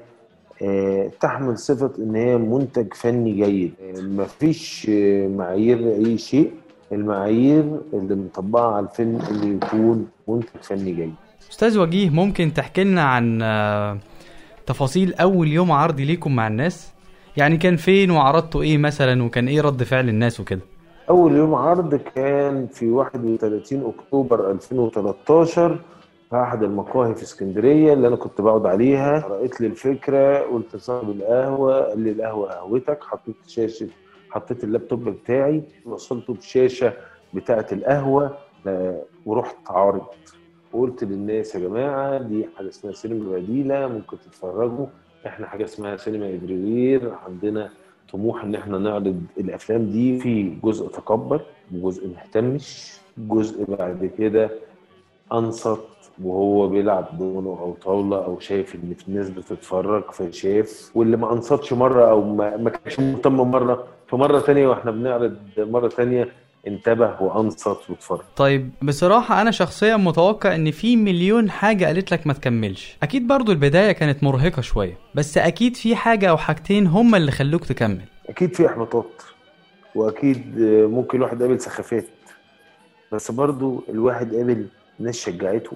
آه، 0.62 1.10
تحمل 1.20 1.58
صفة 1.58 1.92
إن 1.98 2.16
هي 2.16 2.36
منتج 2.36 2.94
فني 2.94 3.32
جيد. 3.32 3.72
آه، 3.82 4.00
مفيش 4.00 4.86
آه، 4.90 5.28
معايير 5.28 5.78
لأي 5.78 6.18
شيء. 6.18 6.50
المعايير 6.92 7.64
اللي 7.92 8.14
مطبقة 8.14 8.74
على 8.74 8.86
الفيلم 8.86 9.18
اللي 9.30 9.54
يكون 9.56 10.08
منتج 10.28 10.60
فني 10.62 10.92
جيد. 10.92 11.14
أستاذ 11.50 11.78
وجيه 11.78 12.10
ممكن 12.10 12.54
تحكي 12.54 12.84
لنا 12.84 13.02
عن 13.02 13.42
آه، 13.42 13.98
تفاصيل 14.66 15.14
أول 15.14 15.48
يوم 15.48 15.72
عرض 15.72 16.00
ليكم 16.00 16.36
مع 16.36 16.46
الناس؟ 16.46 16.92
يعني 17.36 17.56
كان 17.56 17.76
فين 17.76 18.10
وعرضتوا 18.10 18.62
إيه 18.62 18.78
مثلا 18.78 19.22
وكان 19.22 19.48
إيه 19.48 19.60
رد 19.60 19.82
فعل 19.82 20.08
الناس 20.08 20.40
وكده؟ 20.40 20.60
أول 21.10 21.36
يوم 21.36 21.54
عرض 21.54 21.94
كان 21.94 22.66
في 22.66 22.88
31 22.88 23.92
أكتوبر 23.98 24.50
2013 24.50 25.78
في 26.30 26.36
أحد 26.36 26.62
المقاهي 26.62 27.14
في 27.14 27.22
اسكندرية 27.22 27.92
اللي 27.92 28.08
أنا 28.08 28.16
كنت 28.16 28.40
بقعد 28.40 28.66
عليها. 28.66 29.26
رأيت 29.28 29.60
لي 29.60 29.66
الفكرة 29.66 30.38
قلت 30.38 30.76
لصاحب 30.76 31.10
القهوة 31.10 31.80
قال 31.88 32.00
لي 32.00 32.10
القهوة 32.10 32.52
قهوتك 32.52 32.98
حطيت 33.04 33.36
شاشة 33.46 33.86
حطيت 34.30 34.64
اللابتوب 34.64 35.08
بتاعي 35.08 35.62
وصلته 35.86 36.34
بشاشة 36.34 36.92
بتاعة 37.34 37.66
القهوة 37.72 38.38
آه، 38.66 39.02
ورحت 39.26 39.56
عارض 39.68 40.06
وقلت 40.72 41.04
للناس 41.04 41.54
يا 41.54 41.60
جماعة 41.60 42.18
دي 42.18 42.46
حاجة 42.56 42.68
اسمها 42.68 42.92
سينما 42.92 43.36
بديلة 43.38 43.88
ممكن 43.88 44.16
تتفرجوا. 44.20 44.86
إحنا 45.26 45.46
حاجة 45.46 45.64
اسمها 45.64 45.96
سينما 45.96 46.36
Everywhere 46.36 47.14
عندنا 47.26 47.70
طموح 48.12 48.44
إن 48.44 48.54
إحنا 48.54 48.78
نعرض 48.78 49.22
الأفلام 49.38 49.86
دي 49.90 50.20
في 50.20 50.54
جزء 50.64 50.88
تكبر 50.88 51.40
وجزء 51.74 52.08
مهتمش. 52.08 52.96
جزء 53.18 53.64
بعد 53.64 54.10
كده 54.18 54.50
أنصت 55.32 55.80
وهو 56.24 56.68
بيلعب 56.68 57.18
دومنة 57.18 57.48
أو 57.60 57.72
طاولة 57.84 58.24
أو 58.24 58.38
شايف 58.38 58.74
إن 58.74 58.94
في 58.94 59.12
ناس 59.12 59.30
بتتفرج 59.30 60.10
فشاف. 60.10 60.90
واللي 60.94 61.16
ما 61.16 61.32
أنصتش 61.32 61.72
مرة 61.72 62.10
أو 62.10 62.34
ما 62.34 62.70
كانش 62.70 63.00
مهتم 63.00 63.36
مرة 63.36 63.86
فمره 64.10 64.40
تانية 64.40 64.66
وإحنا 64.68 64.90
بنعرض 64.90 65.36
مرة 65.58 65.88
تانية 65.88 66.28
انتبه 66.66 67.22
وأنصت 67.22 67.90
واتفرج. 67.90 68.20
طيب 68.36 68.70
بصراحة 68.82 69.40
أنا 69.42 69.50
شخصيا 69.50 69.96
متوقع 69.96 70.54
إن 70.54 70.70
في 70.70 70.96
مليون 70.96 71.50
حاجة 71.50 71.84
قالت 71.86 72.12
لك 72.12 72.26
ما 72.26 72.32
تكملش. 72.32 72.96
أكيد 73.02 73.26
برضو 73.26 73.52
البداية 73.52 73.92
كانت 73.92 74.22
مرهقة 74.24 74.62
شوية 74.62 74.98
بس 75.14 75.38
أكيد 75.38 75.76
في 75.76 75.96
حاجة 75.96 76.30
أو 76.30 76.36
حاجتين 76.36 76.86
هما 76.86 77.16
اللي 77.16 77.30
خلوك 77.32 77.64
تكمل. 77.64 78.04
أكيد 78.28 78.54
في 78.54 78.66
احباطات 78.66 79.22
وأكيد 79.94 80.60
آه، 80.60 80.86
ممكن 80.86 81.18
الواحد 81.18 81.40
يقابل 81.40 81.60
سخافات 81.60 82.04
بس 83.12 83.30
برضو 83.30 83.84
الواحد 83.88 84.34
قابل 84.34 84.66
ناس 84.98 85.18
شجعته 85.20 85.72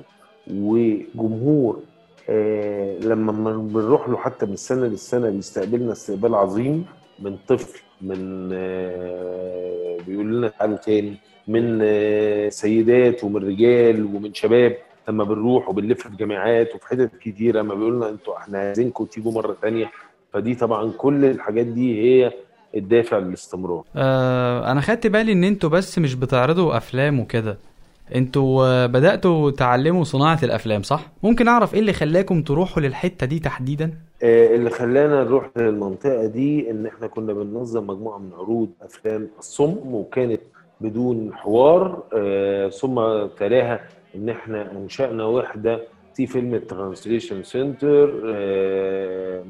وجمهور 0.51 1.81
آه 2.29 2.99
لما 2.99 3.33
بنروح 3.57 4.09
له 4.09 4.17
حتى 4.17 4.47
من 4.47 4.57
سنة 4.57 4.87
للسنة 4.87 5.31
بيستقبلنا 5.31 5.93
استقبال 5.93 6.35
عظيم 6.35 6.87
من 7.19 7.37
طفل. 7.49 7.81
من 8.05 8.51
آه 8.53 9.99
بيقول 10.07 10.37
لنا 10.37 10.49
تعالوا 10.49 10.77
تاني 10.77 11.15
من 11.49 11.79
آه 11.83 12.49
سيدات 12.49 13.25
ومن 13.25 13.37
رجال 13.45 14.05
ومن 14.05 14.35
شباب 14.35 14.77
لما 15.09 15.25
بنروح 15.25 15.69
وبنلف 15.69 16.09
في 16.09 16.17
جامعات 16.17 16.75
وفي 16.75 16.87
حتت 16.87 17.11
كتيرة 17.21 17.61
لما 17.61 17.75
بيقولوا 17.75 17.97
لنا 17.99 18.09
أنتوا 18.09 18.37
إحنا 18.37 18.59
عايزينكم 18.59 19.05
تيجوا 19.05 19.33
مرة 19.33 19.57
تانية 19.63 19.91
فدي 20.33 20.55
طبعا 20.55 20.93
كل 20.99 21.25
الحاجات 21.25 21.67
دي 21.67 22.03
هي 22.03 22.33
الدافع 22.77 23.19
للاستمرار 23.19 23.83
آه 23.97 24.73
أنا 24.73 24.81
خدت 24.81 25.07
بالي 25.07 25.33
إن 25.33 25.45
أنتوا 25.45 25.71
بس 25.71 25.99
مش 25.99 26.15
بتعرضوا 26.15 26.77
أفلام 26.77 27.21
وكده 27.21 27.59
أنتوا 28.15 28.67
آه، 28.67 28.87
بدأتوا 28.87 29.51
تعلموا 29.51 30.05
صناعة 30.05 30.39
الأفلام 30.43 30.83
صح؟ 30.83 31.07
ممكن 31.23 31.49
أعرف 31.49 31.75
إيه 31.75 31.81
اللي 31.81 31.93
خلاكم 31.93 32.43
تروحوا 32.43 32.83
للحتة 32.83 33.27
دي 33.27 33.39
تحديدا؟ 33.39 33.91
آه، 34.25 34.55
اللي 34.57 34.71
خلانا 34.71 35.25
نروح 35.25 35.51
للمنطقة 35.57 36.27
دي 36.27 36.71
إن 36.71 36.87
إحنا 36.87 37.07
كنا 37.07 37.33
بننظم 37.33 37.87
مجموعة 37.87 38.19
من 38.19 38.31
عروض 38.39 38.71
أفلام 38.83 39.29
الصم 39.39 39.95
وكانت 39.95 40.41
بدون 40.81 41.35
حوار 41.35 42.03
آه، 42.15 42.69
ثم 42.69 43.27
تلاها 43.39 43.81
إن 44.17 44.29
إحنا 44.29 44.73
أنشأنا 44.73 45.25
وحدة 45.27 45.81
في 46.15 46.27
فيلم 46.27 46.55
ال 46.55 46.62
translation 46.62 47.43
center 47.43 48.07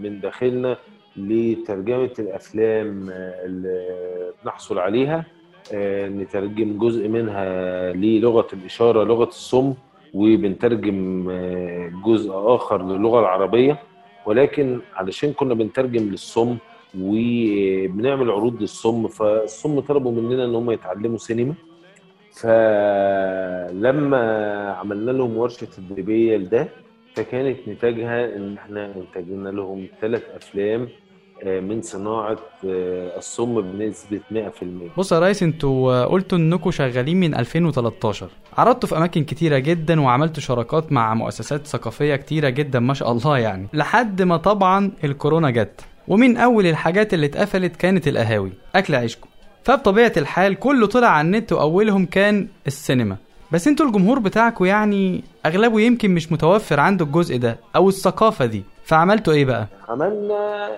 من 0.01 0.21
داخلنا 0.21 0.77
لترجمة 1.17 2.11
الأفلام 2.19 3.11
آه، 3.11 3.45
اللي 3.45 3.87
نحصل 4.47 4.79
عليها 4.79 5.25
آه، 5.75 6.09
نترجم 6.09 6.79
جزء 6.79 7.09
منها 7.09 7.93
للغة 7.93 8.47
الإشارة 8.53 9.05
لغة 9.05 9.25
الصم 9.29 9.75
وبنترجم 10.15 11.29
آه، 11.31 11.93
جزء 12.07 12.33
آخر 12.35 12.83
للغة 12.87 13.21
العربية. 13.21 13.79
ولكن 14.27 14.81
علشان 14.95 15.33
كنا 15.33 15.55
بنترجم 15.55 16.03
للصم 16.11 16.57
وبنعمل 17.01 18.31
عروض 18.31 18.61
للصم 18.61 19.09
فالصم 19.09 19.81
طلبوا 19.81 20.13
مننا 20.13 20.45
إن 20.45 20.55
هم 20.55 20.71
يتعلموا 20.71 21.19
سينما. 21.19 21.55
فلما 23.71 24.23
عملنا 24.73 25.11
لهم 25.11 25.37
ورشة 25.37 25.65
تدريبيه 25.65 26.37
لده 26.37 26.69
فكانت 27.15 27.69
نتاجها 27.69 28.37
إن 28.37 28.55
إحنا 28.57 28.95
انتجنا 28.97 29.49
لهم 29.49 29.87
ثلاث 30.01 30.23
أفلام 30.35 30.89
من 31.43 31.83
صناعة 31.83 32.37
آه، 32.67 33.19
الصم 33.19 33.61
بنسبة 33.61 34.21
100% 34.31 34.39
بص 34.99 35.13
يا 35.13 35.19
ريس 35.19 35.43
أنتوا 35.43 35.93
آه، 35.93 36.05
قلتوا 36.05 36.39
انكم 36.39 36.71
شغالين 36.71 37.21
من 37.21 37.35
2013 37.35 38.29
عرضتوا 38.59 38.89
في 38.89 38.97
أماكن 38.97 39.25
كتيرة 39.25 39.59
جدا 39.59 40.01
وعملتوا 40.01 40.43
شراكات 40.43 40.93
مع 40.93 41.15
مؤسسات 41.15 41.67
ثقافية 41.67 42.17
كتيرة 42.17 42.49
جدا 42.49 42.81
ما 42.81 42.95
شاء 42.95 43.13
الله 43.13 43.39
يعني. 43.39 43.67
لحد 43.73 44.23
ما 44.23 44.37
طبعا 44.37 44.93
الكورونا 45.05 45.51
جت. 45.51 45.81
ومن 46.09 46.37
أول 46.37 46.67
الحاجات 46.67 47.15
اللي 47.15 47.27
اتقفلت 47.27 47.77
كانت 47.77 48.09
القهاوي 48.09 48.53
أكل 48.75 48.95
عيشكم. 48.95 49.29
فبطبيعة 49.65 50.13
الحال 50.17 50.55
كله 50.55 50.87
طلع 50.87 51.09
على 51.09 51.27
النت 51.27 51.53
وأولهم 51.53 52.07
كان 52.07 52.49
السينما. 52.67 53.17
بس 53.53 53.69
أنتوا 53.69 53.87
الجمهور 53.87 54.19
بتاعكم 54.19 54.65
يعني 54.65 55.25
أغلبه 55.47 55.81
يمكن 55.81 56.11
مش 56.11 56.33
متوفر 56.33 56.81
عنده 56.81 57.05
الجزء 57.05 57.37
ده 57.39 57.59
أو 57.77 57.89
الثقافة 57.89 58.47
دي. 58.47 58.63
فعملتوا 58.85 59.33
إيه 59.33 59.45
بقى؟ 59.45 59.67
عملنا 59.89 60.69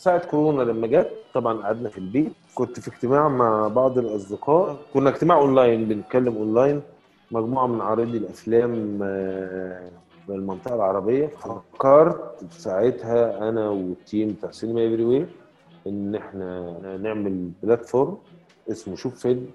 ساعة 0.00 0.26
كورونا 0.26 0.62
لما 0.62 0.86
جت 0.86 1.10
طبعا 1.34 1.62
قعدنا 1.62 1.88
في 1.88 1.98
البيت. 1.98 2.32
كنت 2.54 2.80
في 2.80 2.88
اجتماع 2.88 3.28
مع 3.28 3.68
بعض 3.68 3.98
الأصدقاء. 3.98 4.76
كنا 4.94 5.10
اجتماع 5.10 5.38
أونلاين 5.38 5.88
بنتكلم 5.88 6.36
أونلاين. 6.36 6.82
مجموعة 7.30 7.66
من 7.66 7.80
عارضي 7.80 8.18
الأفلام 8.18 8.98
آه، 9.02 9.90
من 10.28 10.34
المنطقة 10.34 10.74
العربية. 10.74 11.26
فكرت 11.26 12.44
ساعتها 12.50 13.48
أنا 13.48 13.68
وال 13.68 13.88
team 13.88 14.28
بتاع 14.28 14.50
سينما 14.50 14.86
Everywhere 14.86 15.26
إن 15.86 16.14
إحنا 16.14 16.76
نعمل 17.02 17.50
platform 17.62 18.16
اسمه 18.70 18.96
شوف 18.96 19.14
فيلم. 19.14 19.46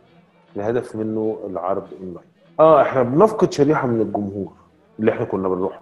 الهدف 0.55 0.95
منه 0.95 1.37
العرض 1.49 1.87
أونلاين. 2.01 2.27
آه 2.59 2.81
إحنا 2.81 3.03
بنفقد 3.03 3.51
شريحة 3.53 3.87
من 3.87 4.01
الجمهور 4.01 4.51
اللي 4.99 5.11
إحنا 5.11 5.25
كنا 5.25 5.49
بنروح 5.49 5.79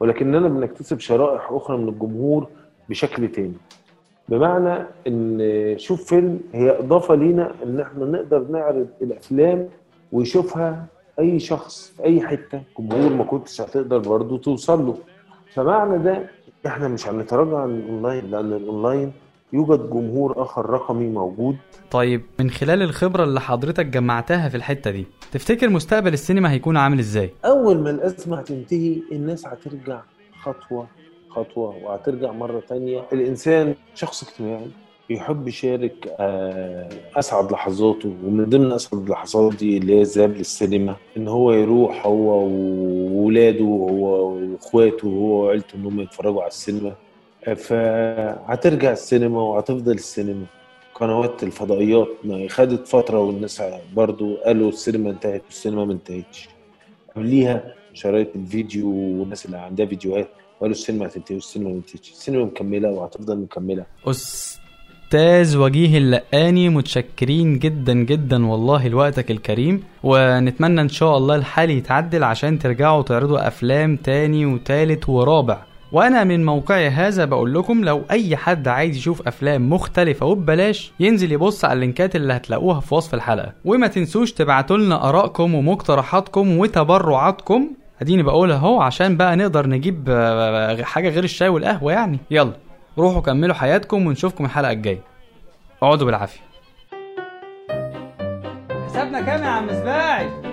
ولكننا 0.00 0.48
بنكتسب 0.48 1.00
شرائح 1.00 1.52
أخرى 1.52 1.76
من 1.76 1.88
الجمهور 1.88 2.46
بشكل 2.88 3.28
تاني. 3.28 3.54
بمعنى 4.28 4.86
إن 5.06 5.74
شوف 5.78 6.04
فيلم 6.04 6.40
هي 6.54 6.78
إضافة 6.78 7.14
لينا 7.14 7.52
إن 7.64 7.80
إحنا 7.80 8.04
نقدر 8.04 8.46
نعرض 8.50 8.86
الأفلام 9.02 9.68
ويشوفها 10.12 10.86
أي 11.18 11.38
شخص 11.38 11.92
في 11.96 12.04
أي 12.04 12.20
حتة 12.20 12.62
جمهور 12.78 13.12
ما 13.12 13.24
كنتش 13.24 13.60
هتقدر 13.60 13.98
برضه 13.98 14.38
توصل 14.38 14.86
له 14.86 14.96
فمعنى 15.54 15.98
ده 16.04 16.22
إحنا 16.66 16.88
مش 16.88 17.08
هنتراجع 17.08 17.58
عن 17.58 17.70
الأونلاين 17.70 18.30
لأن 18.30 18.52
الأونلاين 18.52 19.12
يوجد 19.52 19.90
جمهور 19.90 20.42
آخر 20.42 20.70
رقمي 20.70 21.06
موجود 21.08 21.56
طيب 21.90 22.22
من 22.40 22.50
خلال 22.50 22.82
الخبرة 22.82 23.24
اللي 23.24 23.40
حضرتك 23.40 23.86
جمعتها 23.86 24.48
في 24.48 24.56
الحتة 24.56 24.90
دي 24.90 25.06
تفتكر 25.32 25.68
مستقبل 25.68 26.12
السينما 26.12 26.50
هيكون 26.52 26.76
عامل 26.76 26.98
إزاي؟ 26.98 27.30
أول 27.44 27.78
ما 27.78 27.90
الأزمة 27.90 28.38
هتنتهي 28.38 28.96
الناس 29.12 29.46
هترجع 29.46 30.00
خطوة 30.42 30.86
خطوة 31.36 31.74
وهترجع 31.84 32.32
مرة 32.32 32.60
تانية. 32.68 33.02
الإنسان 33.12 33.74
شخص 33.94 34.22
اجتماعي 34.28 34.66
يحب 35.10 35.48
يشارك 35.48 36.14
آه، 36.20 36.88
أسعد 37.16 37.52
لحظاته 37.52 38.14
ومن 38.24 38.44
ضمن 38.44 38.72
أسعد 38.72 39.02
اللحظات 39.02 39.54
دي 39.54 39.76
اللي 39.78 39.94
هي 39.96 40.00
الذهاب 40.00 40.36
للسينما 40.36 40.96
إن 41.16 41.28
هو 41.28 41.52
يروح 41.52 42.06
هو 42.06 42.48
وولاده 42.48 43.64
هو 43.64 44.28
وإخواته 44.32 45.06
هو 45.08 45.44
وعيلته 45.44 45.76
انهم 45.76 46.00
يتفرجوا 46.00 46.40
على 46.42 46.48
السينما. 46.48 46.92
فهترجع 47.56 48.92
السينما 48.92 49.42
وهتفضل 49.42 49.92
السينما. 49.94 50.46
قنوات 50.94 51.42
الفضائيات 51.42 52.08
ما 52.24 52.48
خدت 52.48 52.88
فترة 52.88 53.18
والناس 53.20 53.62
برضو 53.94 54.36
قالوا 54.36 54.68
السينما 54.68 55.10
انتهت 55.10 55.42
والسينما 55.44 55.84
ما 55.84 55.92
انتهتش. 55.92 56.48
قبليها 57.16 57.74
شرايط 57.92 58.36
الفيديو 58.36 58.88
والناس 58.88 59.46
اللي 59.46 59.56
عندها 59.58 59.86
فيديوهات 59.86 60.28
قالوا 60.60 60.74
السينما 60.74 61.06
هتنتهي 61.06 61.34
والسينما 61.34 61.70
ما 61.70 61.80
السينما 61.94 62.44
مكملة 62.44 62.88
وهتفضل 62.90 63.38
مكملة. 63.38 63.84
أستاذ 64.06 65.56
وجيه 65.56 65.98
اللقاني 65.98 66.68
متشكرين 66.68 67.58
جدا 67.58 67.94
جدا 67.94 68.46
والله 68.46 68.88
لوقتك 68.88 69.30
الكريم 69.30 69.82
ونتمنى 70.02 70.80
إن 70.80 70.88
شاء 70.88 71.16
الله 71.16 71.34
الحال 71.36 71.70
يتعدل 71.70 72.24
عشان 72.24 72.58
ترجعوا 72.58 73.02
تعرضوا 73.02 73.46
أفلام 73.48 73.96
تاني 73.96 74.46
وتالت 74.46 75.08
ورابع. 75.08 75.62
وأنا 75.92 76.24
من 76.24 76.44
موقعي 76.44 76.88
هذا 76.88 77.24
بقول 77.24 77.54
لكم 77.54 77.84
لو 77.84 78.02
أي 78.10 78.36
حد 78.36 78.68
عايز 78.68 78.96
يشوف 78.96 79.28
أفلام 79.28 79.70
مختلفة 79.70 80.26
وببلاش 80.26 80.92
ينزل 81.00 81.32
يبص 81.32 81.64
على 81.64 81.72
اللينكات 81.72 82.16
اللي 82.16 82.32
هتلاقوها 82.32 82.80
في 82.80 82.94
وصف 82.94 83.14
الحلقة. 83.14 83.52
وما 83.64 83.86
تنسوش 83.86 84.32
تبعتوا 84.32 84.76
لنا 84.76 85.08
آرائكم 85.08 85.54
ومقترحاتكم 85.54 86.58
وتبرعاتكم. 86.58 87.68
اديني 88.02 88.22
بقول 88.22 88.52
اهو 88.52 88.80
عشان 88.82 89.16
بقى 89.16 89.36
نقدر 89.36 89.66
نجيب 89.66 90.04
آه، 90.08 90.82
حاجة 90.82 91.08
غير 91.08 91.24
الشاي 91.24 91.48
والقهوة 91.48 91.92
يعني. 91.92 92.18
يلا 92.30 92.52
روحوا 92.98 93.20
كملوا 93.20 93.54
حياتكم 93.54 94.06
ونشوفكم 94.06 94.44
الحلقة 94.44 94.72
الجاية. 94.72 95.00
اقعدوا 95.82 96.06
بالعافية. 96.06 96.40
حسابنا 98.86 99.20
كام 99.20 99.42
يا 99.42 99.48
عم 99.48 99.68
سباعي؟ 99.68 100.45